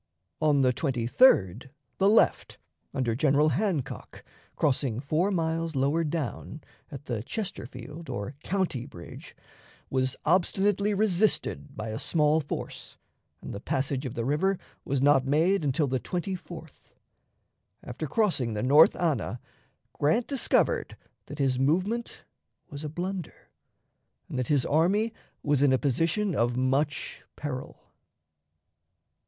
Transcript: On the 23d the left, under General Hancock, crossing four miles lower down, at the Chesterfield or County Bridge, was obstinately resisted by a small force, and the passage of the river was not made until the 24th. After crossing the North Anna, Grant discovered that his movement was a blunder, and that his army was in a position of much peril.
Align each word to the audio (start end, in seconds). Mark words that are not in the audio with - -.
On 0.41 0.61
the 0.61 0.73
23d 0.73 1.69
the 1.99 2.09
left, 2.09 2.57
under 2.91 3.13
General 3.13 3.49
Hancock, 3.49 4.23
crossing 4.55 4.99
four 4.99 5.29
miles 5.29 5.75
lower 5.75 6.03
down, 6.03 6.63
at 6.89 7.05
the 7.05 7.21
Chesterfield 7.21 8.09
or 8.09 8.33
County 8.43 8.87
Bridge, 8.87 9.35
was 9.91 10.15
obstinately 10.25 10.95
resisted 10.95 11.77
by 11.77 11.89
a 11.89 11.99
small 11.99 12.39
force, 12.41 12.97
and 13.43 13.53
the 13.53 13.59
passage 13.59 14.07
of 14.07 14.15
the 14.15 14.25
river 14.25 14.57
was 14.83 15.03
not 15.03 15.23
made 15.27 15.63
until 15.63 15.85
the 15.85 15.99
24th. 15.99 16.87
After 17.83 18.07
crossing 18.07 18.53
the 18.53 18.63
North 18.63 18.95
Anna, 18.99 19.39
Grant 19.93 20.25
discovered 20.25 20.97
that 21.27 21.37
his 21.37 21.59
movement 21.59 22.23
was 22.71 22.83
a 22.83 22.89
blunder, 22.89 23.49
and 24.27 24.39
that 24.39 24.47
his 24.47 24.65
army 24.65 25.13
was 25.43 25.61
in 25.61 25.71
a 25.71 25.77
position 25.77 26.33
of 26.33 26.57
much 26.57 27.21
peril. 27.35 27.79